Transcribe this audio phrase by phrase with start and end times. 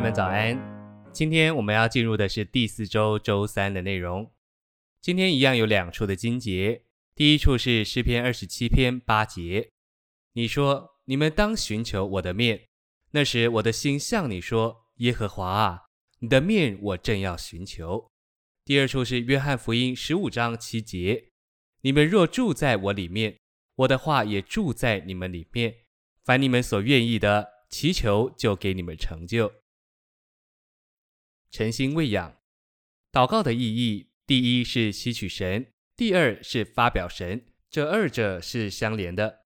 [0.00, 0.58] 妹们早安！
[1.12, 4.32] 今天我们要进入的是第四周周三的内容。
[5.02, 6.84] 今天一样有两处的经节，
[7.14, 9.68] 第一处是诗篇二十七篇八节。
[10.32, 12.62] 你说：“你们当寻求我的面。”
[13.12, 15.82] 那时我的心向你说：“耶和华啊，
[16.20, 18.08] 你的面我正要寻求。”
[18.64, 21.26] 第二处是约翰福音十五章七节。
[21.82, 23.36] 你们若住在我里面，
[23.74, 25.74] 我的话也住在你们里面。
[26.24, 29.52] 凡你们所愿意的，祈求就给你们成就。
[31.50, 32.36] 诚心喂养，
[33.10, 39.40] 祷告的意义，第一是吸取神，第二是发表神，这二者是相连的。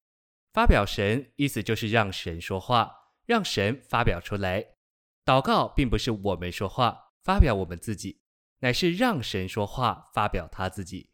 [0.52, 2.92] 发表神，意思就是让神说话，
[3.24, 4.66] 让神发表出来。
[5.24, 8.20] 祷告并不是我们说话，发表我们自己，
[8.58, 11.08] 乃是让神说话，发表他自己。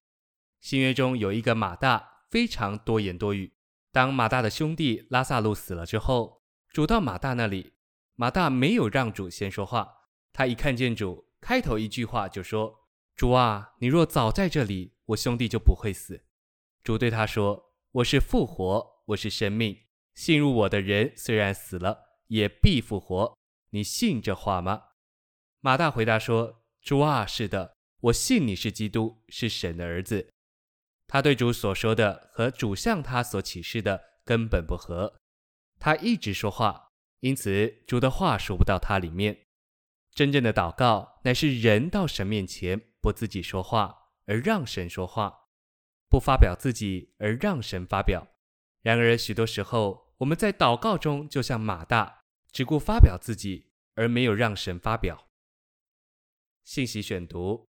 [0.60, 3.54] 新约中有一个马大，非常多言多语。
[3.92, 7.75] 当马大的兄弟拉萨路死了之后，主到马大那里，
[8.16, 10.00] 马大没有让主先说话。
[10.33, 16.25] 他一看见主，开头一句话就说：“主啊，你若早在这里，我兄弟就不会死。”
[16.83, 19.77] 主对他说：“我是复活，我是生命。
[20.14, 23.37] 信入我的人，虽然死了，也必复活。
[23.70, 24.84] 你信这话吗？”
[25.61, 30.31] 马大回答说：“主啊，是的，我信你是基督，是神的儿子。”
[31.06, 35.19] 他对主所说的和主向他所启示的根本不合，
[35.78, 39.47] 他一直说话，因此主的话说不到他里面。
[40.12, 45.48] 真正的祷告乃是人到神面前，不自己说话，而让神说话；
[46.08, 48.27] 不发表自己，而让神发表。
[48.83, 55.28] 然而许多时候，我们在祷告中就像马大，只顾发表自己，而没有让神发表。
[56.64, 57.69] 信息选读，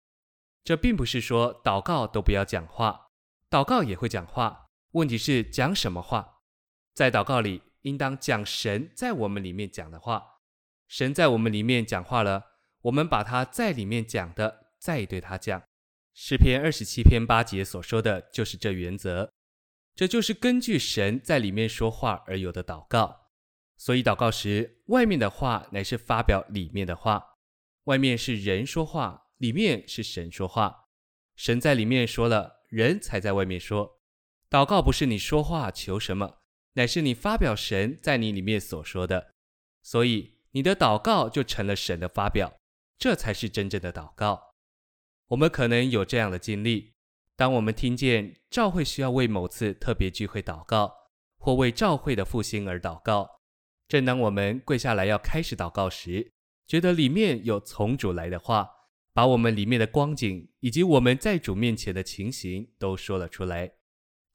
[0.63, 3.07] 这并不是说祷告都不要讲话。
[3.49, 6.41] 祷告也会讲话，问题是讲什么话？
[6.93, 10.38] 在祷告里，应当讲神在我们里面讲的话。
[10.89, 12.43] 神在我们里面讲话了，
[12.81, 15.63] 我们把他在里面讲的再对他讲。
[16.13, 19.31] 诗篇二十七篇八节所说的就是这原则，
[19.95, 23.29] 这就是根据神在里面说话而有的祷告。
[23.77, 27.23] 所以祷告时，外面的话乃是发表里面的话，
[27.85, 30.89] 外面是人说话，里面是神说话。
[31.37, 32.57] 神在里面说了。
[32.69, 33.99] 人才在外面说，
[34.47, 36.37] 祷告不是你说话求什么，
[36.73, 39.33] 乃是你发表神在你里面所说的，
[39.81, 42.59] 所以你的祷告就成了神的发表，
[42.97, 44.55] 这才是真正的祷告。
[45.27, 46.93] 我们可能有这样的经历：
[47.35, 50.93] 当我们听见教会需要为某次特别聚会祷告，
[51.37, 53.41] 或为教会的复兴而祷告，
[53.87, 56.33] 正当我们跪下来要开始祷告时，
[56.67, 58.75] 觉得里面有从主来的话。
[59.11, 63.73] 把我们里面的光景以及我们在主面前的情形都说了出来。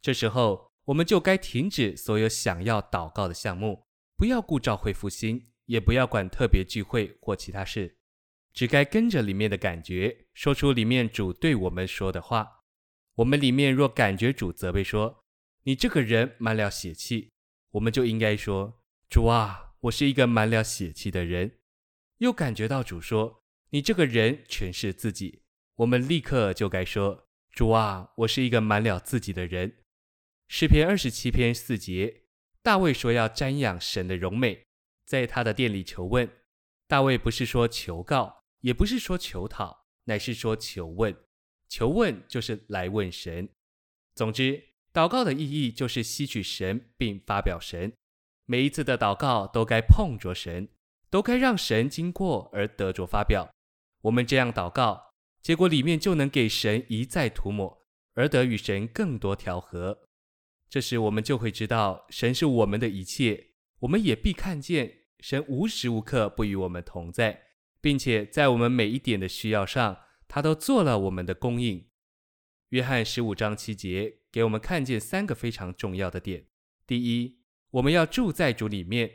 [0.02, 3.86] 这时候，我们就该停止所有想要祷告的项目，
[4.16, 7.96] 不要顾召会复兴，也不要管特别聚会或其他事，
[8.52, 12.62] 只该跟着里面的感觉，说出里面主对我们说的话。
[13.16, 15.24] 我们里面若感觉主责备说
[15.64, 17.30] ：“你这个人满了血气”，
[17.72, 21.58] 我们就应该说：“主啊，我是一个满了血气的人。”
[22.18, 23.40] 又感觉到主说。
[23.70, 25.42] 你这个人全是自己，
[25.74, 29.78] 我们立刻就该说：“主啊，我是一个满了自己的人。”
[30.46, 32.22] 诗篇二十七篇四节，
[32.62, 34.64] 大卫说要瞻仰神的荣美，
[35.04, 36.30] 在他的店里求问。
[36.86, 41.16] 大卫不是说求告，也不是说求讨，乃是说求问。
[41.68, 43.48] 求问就是来问神。
[44.14, 47.92] 总之，祷告的意义就是吸取神并发表神。
[48.46, 50.68] 每一次的祷告都该碰着神，
[51.08, 53.50] 都该让神经过而得着发表。
[54.02, 60.06] 我们这样祷告，结果里面就能给神一再涂抹，而得与神更多调和。
[60.68, 63.53] 这时我们就会知道，神是我们的一切。
[63.80, 67.42] 我们也必看见神无时无刻不与我们同在，
[67.80, 71.88] 并且在我们每一点的需要上，他都做了我们的供应。
[72.70, 76.46] 约翰十五章七节给我们看见三个非常重要的点：
[76.86, 77.38] 第一，
[77.70, 79.10] 我们要住在主里面，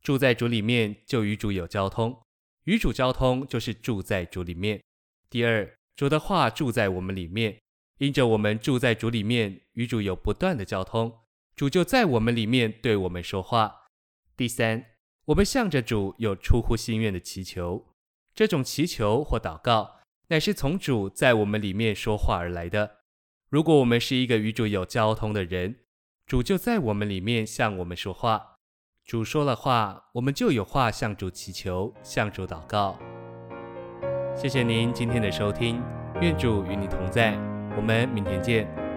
[0.00, 2.22] 住在主里面就与主有交通。
[2.64, 4.82] 与主交通，就是住在主里面。
[5.30, 7.58] 第二，主的话住在我们里面，
[7.98, 11.20] 因着我们住在主里面，与主有不断的交通，
[11.58, 13.88] 主就在我们里面对我们说话。
[14.36, 14.84] 第三，
[15.24, 17.84] 我们向着主有出乎心愿的祈求，
[18.32, 19.96] 这种祈求或祷告，
[20.28, 22.98] 乃是从主在我们里面说话而来的。
[23.50, 25.80] 如果我们是一个与主有交通的人，
[26.28, 28.58] 主就在我们里面向我们说话。
[29.04, 32.96] 主说了话，我们就有话向主祈求，向主祷告。
[34.36, 35.82] 谢谢您今天的收听，
[36.20, 37.32] 愿主与你同在，
[37.76, 38.87] 我们明天见。